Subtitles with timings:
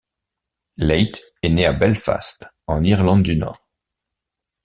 [0.79, 3.61] Leith est née à Belfast, en Irlande du Nord.